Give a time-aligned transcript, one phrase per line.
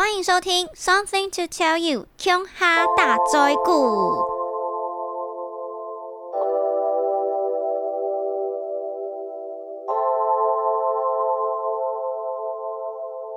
[0.00, 4.14] 欢迎收听《Something to Tell You》琼哈大灾故。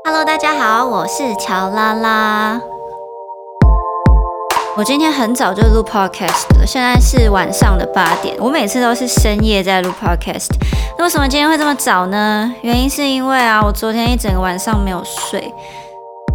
[0.05, 2.61] Hello，大家好，我是乔拉拉。
[4.77, 8.37] 我今天很早就录 podcast 了，现在是晚上的八点。
[8.39, 10.51] 我每次都是深夜在录 podcast，
[10.97, 12.55] 那为什么今天会这么早呢？
[12.61, 15.53] 原因是因为啊，我昨天一整个晚上没有睡。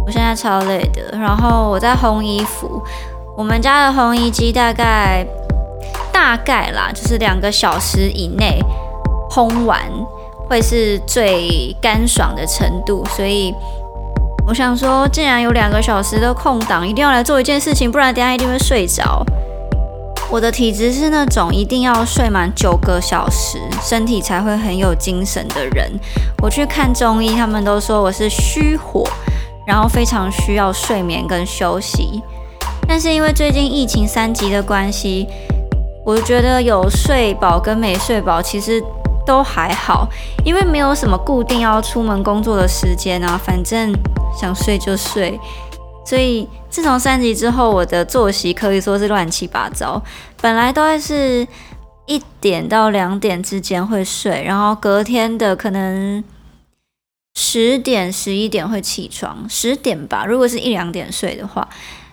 [0.09, 2.81] 我现在超累的，然后我在烘衣服。
[3.37, 5.23] 我们家的烘衣机大概
[6.11, 8.59] 大概啦，就是两个小时以内
[9.29, 9.79] 烘完
[10.49, 13.05] 会是最干爽的程度。
[13.15, 13.53] 所以
[14.47, 19.23] 我想说，既然有两个小时的空档，一定要来做一件事情，不然等下一定会睡着。
[20.31, 25.91] 我的体质是那种一定要睡满九个小时，身体才会很有精神的人。
[26.41, 29.07] 我去看中医，他们都说我是虚火。
[29.69, 32.19] 然后非常需要睡眠跟休息，
[32.87, 35.27] 但是因为最近疫情三级的关系，
[36.03, 38.83] 我觉得有睡饱跟没睡饱其实
[39.27, 40.09] 都还好，
[40.43, 43.93] 因为没有什么固定要出门工作的时间啊，反正
[44.35, 45.39] 想睡就睡。
[46.03, 50.01] 所以自从三级之后，我的作息可以说是乱七八糟。
[50.41, 51.47] 本来都是
[52.07, 56.23] 一点到两点之间会睡，然后隔天的可能。
[57.41, 60.25] 十点十一点会起床，十点吧。
[60.25, 61.69] 如果是一两点睡的话，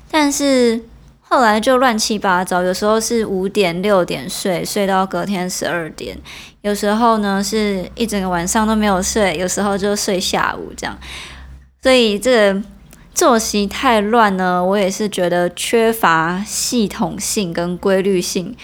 [0.09, 0.81] 但是
[1.21, 2.63] 后来就乱七八糟。
[2.63, 6.17] 有时候是五点六点睡，睡到隔天十二点；
[6.61, 10.97] 有时候呢是一整个晚上都没有睡，有时候就睡下午这样。
[11.83, 12.63] 所以这个
[13.13, 18.57] 作息太乱呢，我也是觉得缺乏系统性跟规律性。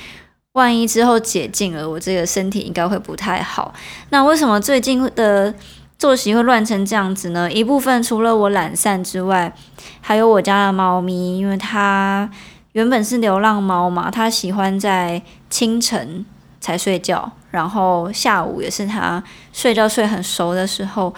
[0.53, 3.75] 万一之后解禁了，我这个身体应该会不太好。
[4.11, 5.53] 那为什么最近的？
[6.03, 7.49] 作息会乱成这样子呢？
[7.53, 9.55] 一部分除了我懒散之外，
[10.01, 12.29] 还有我家的猫咪，因为它
[12.73, 16.27] 原本是流浪猫嘛，它喜欢在清晨
[16.61, 19.23] 才睡觉，然后下午也是它
[19.53, 21.15] 睡觉睡很熟的时候，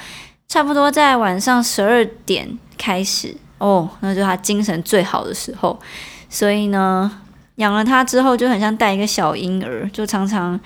[0.48, 5.80] 差不多在晚上十二点开始哦，那就它精神最好的时候。
[6.28, 7.10] 所以呢，
[7.54, 10.60] 养了它之后就很像带一个小婴儿，就常常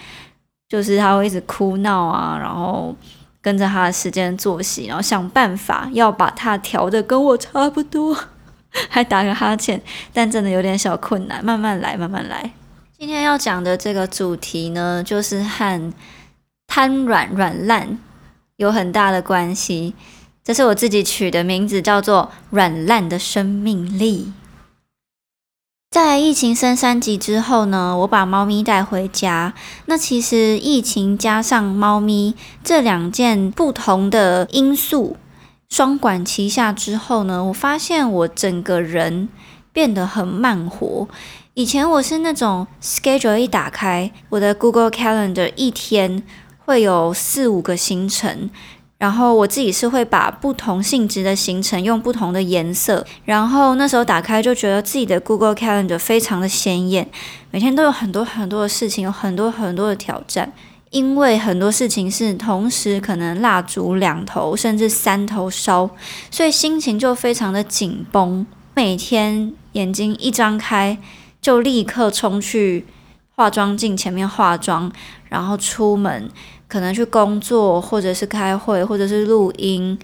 [0.69, 2.93] 就是它会一直哭闹啊，然后。
[3.48, 8.14] 跟着他的时间作息，然后想办法要把它调的跟我差不多，
[8.91, 9.81] 还打个哈欠，
[10.12, 12.50] 但真的有点小困难，慢慢来，慢慢来。
[12.98, 15.94] 今天要讲的这个主题呢，就是和
[16.66, 17.98] 瘫软软烂
[18.56, 19.94] 有很大的关系。
[20.44, 24.31] 这是我自己取的名字，叫做“软烂的生命力”。
[25.91, 29.54] 在疫情升三级之后呢，我把猫咪带回家。
[29.87, 35.16] 那其实疫情加上猫咪这两件不同的因素
[35.71, 39.31] 双管齐下之后呢，我发现我整个人
[39.72, 41.09] 变得很慢活。
[41.54, 46.22] 以前我是那种 schedule 一打开我的 Google Calendar，一天
[46.66, 48.50] 会有四五个行程。
[48.98, 57.08] 然后我自己是会把不同性质的行程用不同的颜色，然后那时候打开就觉得自己的 Google Calendar 非常的鲜艳，
[57.53, 60.53] 每天都有很多很多的事情，有很多很多的挑战，
[60.91, 65.88] 因为很多事情是同时可能蜡烛两头甚至三头烧，
[66.31, 68.44] 所以心情就非常的紧绷，
[68.75, 70.98] 每天眼睛一张开
[71.41, 72.84] 就立刻冲去
[73.38, 74.91] 化妆镜前面化妆，
[75.28, 76.28] 然后出门。
[76.66, 79.99] 可能去工作，或者是开会，或者是录音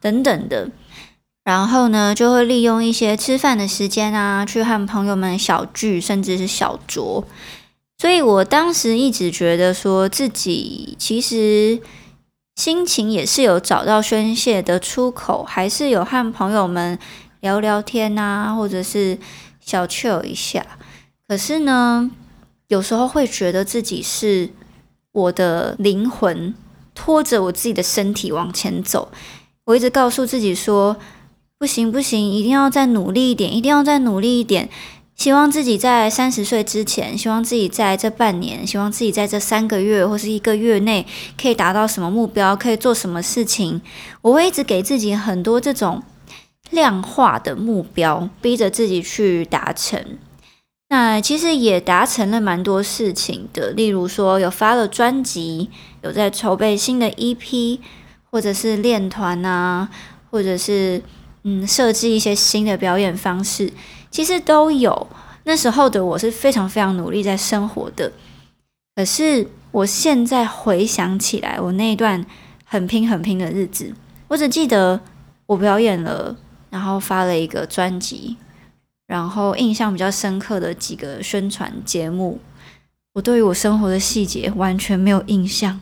[0.00, 0.68] 等等的，
[1.44, 7.24] 然后呢，就会利用一些吃饭的时间啊，去和朋友们小聚，甚至是小酌。
[7.96, 11.80] 所以我当时一直觉得说自己其实
[12.56, 16.98] 心情也是有找到宣泄的出口，还是有和朋友们
[17.40, 19.16] 聊聊天啊，或者是
[19.58, 20.66] 小酒一下。
[21.26, 22.10] 可是呢，
[22.70, 24.48] 有时候会觉得自己是。
[25.12, 26.54] 我的灵魂
[26.94, 29.08] 拖着我自己的身体往前走，
[29.64, 30.96] 我一直告诉自己说：
[31.58, 34.68] 不行不行，一定要再努力一点，一定要再努力一点。
[35.16, 41.04] 希望自己在三十岁之前，希望自己在这半年，希望自己在这三个月或是一个月内
[41.36, 43.82] 可以达到什么目标，可以做什么事情。
[44.22, 46.00] 我会一直给自己很多这种
[46.70, 50.00] 量化的目标，逼着自己去达成。
[50.92, 55.70] 那其实也达成了蛮多事情的，例如说有发了专辑，
[56.02, 57.78] 有在筹备新的 EP，
[58.28, 59.88] 或者是练团啊，
[60.32, 61.00] 或者是
[61.44, 63.72] 嗯设计一些新的表演方式，
[64.10, 65.06] 其实都有。
[65.44, 68.12] 那时候的我是非常非常努力在生活的，
[68.96, 72.26] 可是我现在回想起来，我那段
[72.64, 73.94] 很拼很拼的日子，
[74.26, 75.00] 我只记得
[75.46, 76.36] 我表演了
[76.68, 78.36] 然后发了一个专辑，
[79.10, 82.38] 然后印象比较深刻的几个宣传节目，
[83.14, 85.80] 我对于我生活的细节完全没有印象。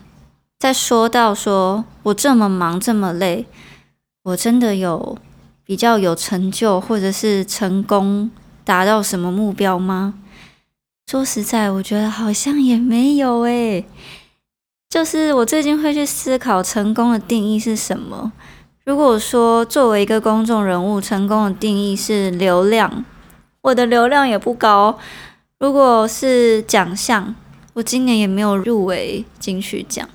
[0.57, 3.45] 再说到说我这么忙这么累，
[4.23, 5.15] 我真的有
[5.63, 8.31] 比较有成就或者是成功
[8.65, 10.15] 达到什么目标吗？
[11.05, 13.85] 说实在，我觉得好像也没有诶。
[14.89, 18.31] 就是我最近会去思考成功的定义是什么。
[18.85, 23.05] 如果说作为一个公众人物，成功的定义是流量，
[23.61, 24.97] 我的流量也不高。
[25.57, 27.35] 如果是奖项，
[27.73, 30.07] 我今年也没有入围金曲奖。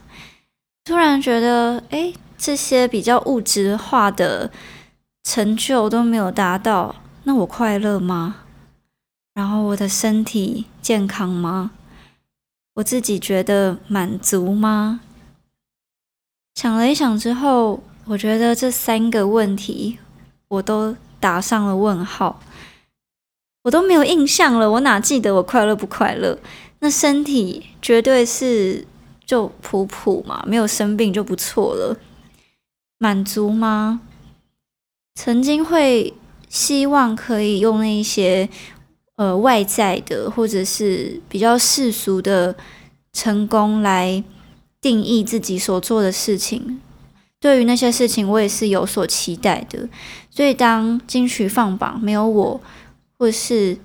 [0.85, 4.50] 突然觉得，哎，这些比较物质化的
[5.23, 6.94] 成就都没有达到，
[7.25, 8.37] 那我快乐吗？
[9.35, 11.73] 然后我的身体健康吗？
[12.75, 15.00] 我自己觉得满足吗？
[16.55, 17.82] 想了一想之后。
[18.06, 19.96] 我觉得这三个问题
[20.49, 22.38] 我都打上了问号，
[23.64, 26.38] 我都没有印象了，我哪记得我快乐不快乐？
[26.81, 28.87] 那身体绝对是
[29.25, 31.96] 就普普嘛，没有生病就不错了。
[32.99, 34.02] 满足吗？
[35.14, 36.12] 曾经会
[36.49, 38.49] 希望可以用那一些
[39.16, 42.55] 呃外在的或者是比较世俗的
[43.14, 44.22] 成功来
[44.82, 46.81] 定义自己所做的事情。
[47.40, 49.88] 对于那些事情，我也是有所期待的。
[50.31, 52.60] 所以当金曲放榜没有我，
[53.19, 53.76] 或是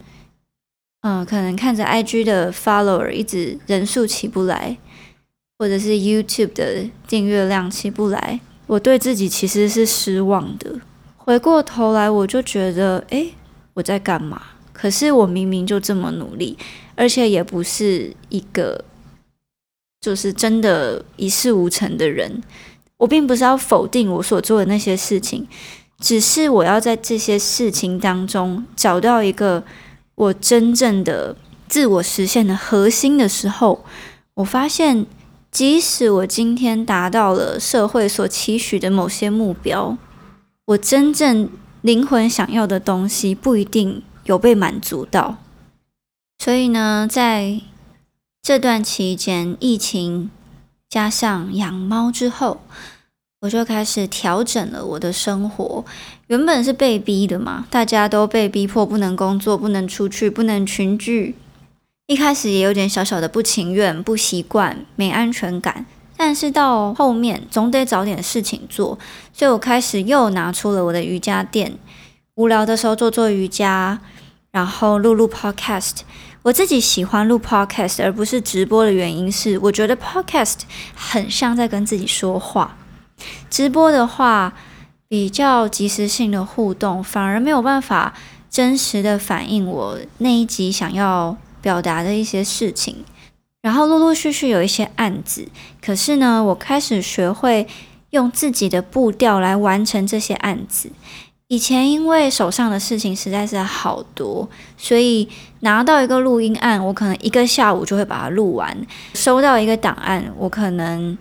[1.01, 4.77] 嗯，可能看着 IG 的 follower 一直人数起不来，
[5.57, 10.81] 或者是 YouTube 的订阅量起不来，我对自己其实是失望的。
[11.17, 13.33] 回过头来，我就觉得，诶，
[13.75, 14.41] 我在干嘛？
[14.73, 16.57] 可是我明明就这么努力，
[16.95, 18.83] 而且也不是一个
[20.01, 22.41] 就是真的一事无成的人。
[22.97, 25.47] 我并不是要否定我所做的那些事情，
[25.99, 29.63] 只是我要在这些事情当中找到一个
[30.15, 31.35] 我真正的
[31.67, 33.83] 自我实现的核心的时候，
[34.35, 35.05] 我发现，
[35.51, 39.97] 即使我今天达到了社会所期许的某些目标，
[40.65, 41.49] 我真正
[41.81, 45.37] 灵魂想要的东西不一定有被满足到。
[46.37, 47.61] 所以呢，在
[48.41, 50.31] 这段期间，疫情。
[50.89, 52.61] 加上养猫之后，
[53.41, 55.85] 我就开始调整了我的生活。
[56.27, 61.35] 原本是被逼的嘛，大家都被逼迫不能工作、不能出去、不能群聚。
[62.07, 65.85] 一开始也有点小小的不情愿、不习惯、没安全感。
[66.17, 68.99] 但是到后面总得找点事情做，
[69.31, 71.77] 所以我开始又拿出了我的瑜伽垫，
[72.35, 74.01] 无聊的时候做做瑜伽，
[74.51, 75.99] 然后录录 podcast。
[76.41, 80.57] 我自己喜欢录 podcast 而不是直播的原因是，我觉得 podcast
[80.93, 82.77] 很像在跟自己说话，
[83.49, 84.53] 直播的话
[85.07, 88.13] 比较及时性的互动，反而没有办法
[88.49, 93.03] 真实的反映我那一集想要表达的一些事情。
[93.61, 95.47] 然后陆陆续续有一些案子，
[95.81, 97.67] 可是呢，我开始学会
[98.11, 100.89] 用自己的步调来完成这些案子。
[101.47, 105.27] 以前因为手上的事情实在是好多，所以
[105.61, 108.71] 拿到一个录音案，我可能一个下午就会把它录完；
[109.15, 111.17] 收到一个档案，我可能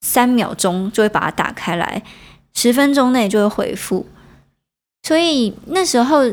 [0.00, 2.02] 三秒钟就会把它打开来，
[2.54, 4.06] 十分钟内就会回复。
[5.02, 6.32] 所以那时候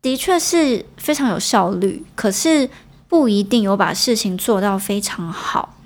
[0.00, 2.68] 的确是非常有效率，可是
[3.08, 5.76] 不一定有把事情做到非常好。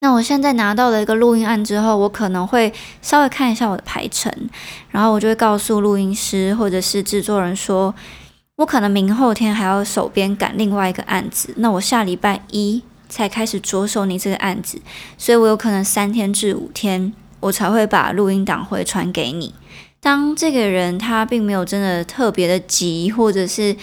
[0.00, 4.30] 那我现在拿到了一个录音案之后，我可能会稍微看一下我的排程，
[4.90, 7.94] 然后我就会告诉录音师或者是制作人说，
[8.56, 14.80] 我可能明后天还要手边赶另外一个案子，那我下礼拜一才开始着手你这个案子，
[15.18, 19.54] 所以我有可能三天至五天我才会把录音档回传给你。
[20.00, 23.76] 当这个人他并没有真的特别的急，或者是。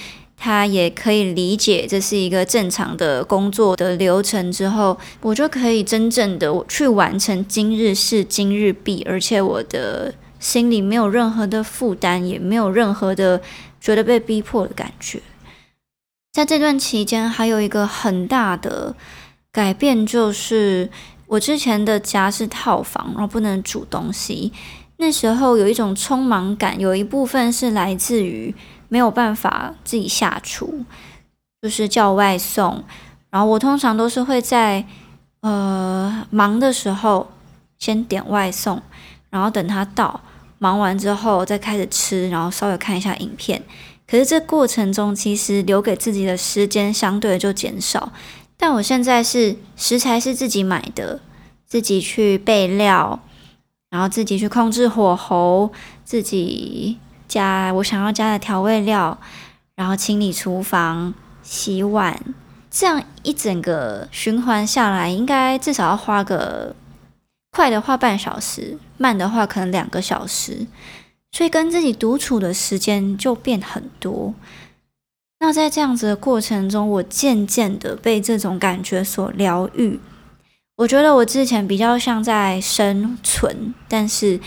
[0.44, 13.40] 他也可以理解这是一个正常的工作的流程之后，我就可以真正的去完成今日事今日毕，而且我的心里没有任何的负担，也没有任何的
[13.80, 15.22] 觉得被逼迫的感觉。
[16.32, 18.96] 在这段期间，还有一个很大的
[19.52, 20.90] 改变，就是
[21.28, 24.52] 我之前的家是套房，然后不能煮东西，
[24.98, 28.56] 那时候有一种匆忙感，有一部分是来自于。
[28.92, 30.84] 没有办法自己下厨，
[31.62, 32.84] 就是叫外送。
[33.30, 34.86] 然后我通常都是会在
[35.40, 37.32] 呃忙的时候
[37.80, 38.82] 先点外送，
[39.30, 40.20] 然后等他到，
[40.60, 43.64] 忙完之后再开始吃，然后稍微看一下影片。
[44.12, 48.12] 可是这过程中其实留给自己的时间相对就减少。
[48.58, 51.22] 但我现在是食材是自己买的，
[51.66, 53.22] 自己去备料，
[53.90, 55.72] 然后自己去控制火候，
[56.04, 57.00] 自己。
[57.30, 59.18] 加我想要加的调味料，
[59.76, 62.22] 然后清理厨房、洗碗，
[62.70, 66.76] 这样一整个循环下来，应该至少要花个
[67.52, 70.68] 快的话半小时，慢的话可能两个小时，
[71.32, 74.34] 所以跟自己独处的时间就变很多。
[75.40, 80.00] 那在这样子的过程中，我渐渐的被这种感觉所疗愈。
[80.78, 84.40] 我觉得我之前比较像在生存，但是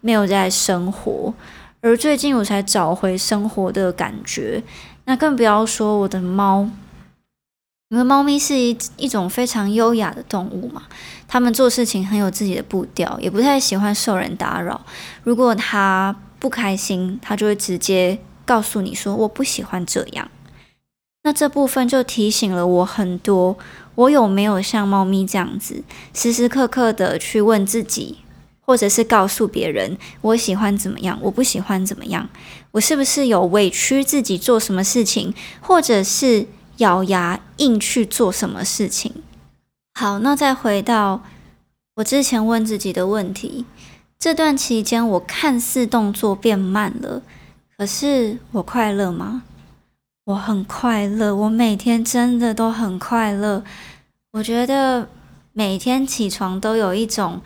[0.00, 1.34] 没有在生活。
[1.80, 4.62] 而最近我才找回生活的感觉。
[5.04, 6.68] 那更不要说我的猫，
[7.88, 10.82] 因为猫咪是一一种非常优雅的动物嘛，
[11.26, 14.84] 它们做事情很有自己的步调，也不太喜欢受人打扰。
[15.22, 20.30] 如果它不开心，他就会直接告诉你说：“我不喜欢这样。”
[21.24, 23.58] 那这部分就提醒了我很多。
[23.96, 25.82] 我有没有像猫咪这样子，
[26.14, 28.18] 时时刻刻的去问自己，
[28.60, 32.28] 或者是告诉别人，我喜欢怎么样，我不喜欢怎么样？
[32.70, 39.12] 我是不是有委屈自己做什么事情，或者是咬牙硬去做什么事情？
[39.94, 41.24] 好，那再回到
[41.96, 43.64] 我之前问自己的问题：
[44.18, 47.22] 这段期间，我看似动作变慢了，
[47.76, 49.44] 可是我快乐吗？
[50.24, 53.62] 我很快乐，我每天真的都很快乐。
[54.32, 55.08] 我觉得
[55.52, 57.40] 每天起床都有一种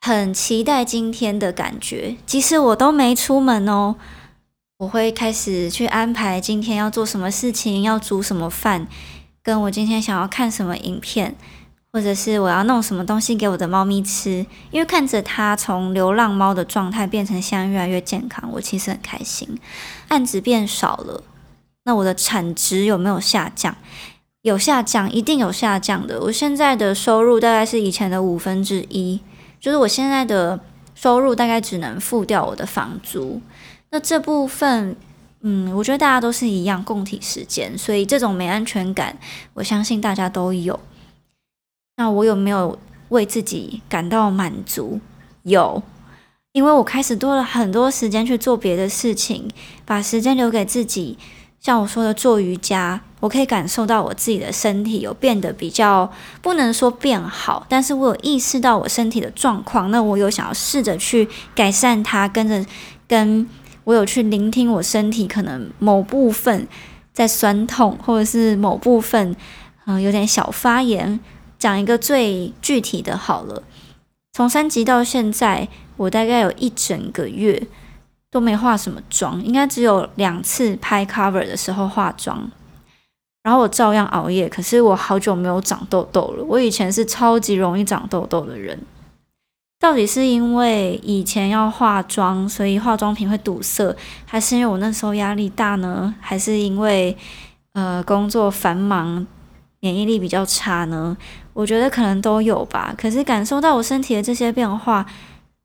[0.00, 3.96] 很期待今天的感觉，即使我都没出门哦，
[4.78, 8.88] 我会开始去安排今天要做什么事情，要煮什么饭，
[9.42, 11.36] 跟我今天想要看什么影片，
[11.92, 19.58] 或者是我要弄什么东西给我的猫咪吃，因为看着它从流浪猫的状态变成现在越来越健康，我其实很开心。
[20.08, 21.22] 案子变少了。
[21.84, 23.74] 那我的产值有没有下降？
[24.42, 26.20] 有下降，一定有下降的。
[26.20, 29.20] 我现在的收入大概是以前的五分之一，
[29.58, 30.60] 就是我现在的
[30.94, 33.40] 收入大概只能付掉我的房租。
[33.90, 34.94] 那这部分，
[35.40, 39.16] 嗯，我觉得大家都是一样，共体时间，所以这种没安全感，
[39.54, 40.78] 我相信大家都有。
[41.98, 42.78] 那我有没有
[43.08, 45.00] 为自己感到满足？
[45.42, 45.82] 有，
[46.52, 49.50] 因为我开始多了很多时间去做别的事情，
[49.84, 51.18] 把时间留给自己。
[51.58, 56.08] 像我说的做瑜伽，我可以感受到我自己的身体有变得比较，
[56.40, 59.90] 不能说变好，但是我有意识到我身体的状况。
[59.90, 62.64] 那我有想要试着去改善它，跟着
[63.08, 63.44] 跟
[63.82, 66.68] 我有去聆听我身体可能某部分
[67.12, 69.34] 在酸痛，或者是某部分
[69.86, 71.18] 嗯有点小发炎。
[71.58, 73.62] 讲一个最具体的好了，
[74.32, 77.66] 从三级到现在，我大概有一整个月。
[78.30, 82.50] 都没化什么妆，应该只有两次拍 cover 的时候化妆，
[83.42, 84.46] 然后我照样熬夜。
[84.46, 86.44] 可是我好久没有长痘痘了。
[86.44, 88.78] 我以前是超级容易长痘痘的人，
[89.80, 93.96] 到底是因为以前要化妆，所以化妆品会堵塞，
[94.26, 96.14] 还是因为我那时候压力大呢？
[96.20, 97.16] 还是因为
[97.72, 99.26] 呃工作繁忙，
[99.80, 101.16] 免疫力比较差呢？
[101.52, 102.94] 我觉得可能都有吧。
[102.96, 105.06] 可是感受到我身体的这些变化。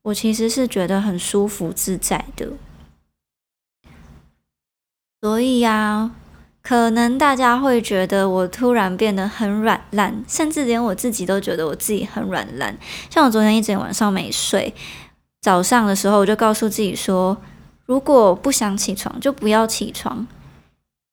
[0.03, 2.49] 我其实是觉得很舒服自在的，
[5.21, 6.11] 所以呀，
[6.61, 12.77] 可能大家会觉得我突然变得很软烂，甚至连我自己都觉得我自己很软烂。
[13.09, 14.73] 像我昨天一整晚上没睡，
[15.39, 17.37] 早上的时候我就告诉自己说，
[17.85, 20.27] 如果不想起床就不要起床。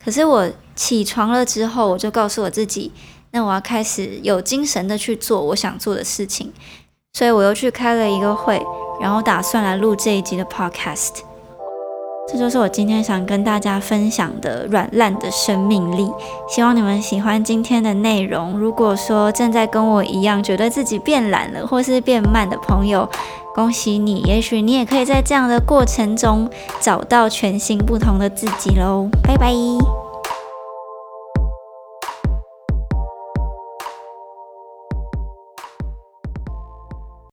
[0.02, 2.90] 可是我起床了之后，我就告诉我自己，
[3.32, 6.52] 那我要开始有精神的去做我想做的事情。
[7.12, 8.64] 所以我又去开了一个会，
[9.00, 11.10] 然后打算来录这一集的 podcast。
[12.28, 16.08] 这就是我今天想跟大家分享的软烂的生命力。
[16.48, 18.56] 希望你们喜欢今天的内容。
[18.56, 23.08] 如果说正在跟我一样觉得自己变懒了，或是变慢的朋友，
[23.54, 26.48] 恭喜你，也许你也可以在这样的过程中
[26.80, 29.08] 找到全新不同的自己喽。
[29.22, 29.99] 拜拜。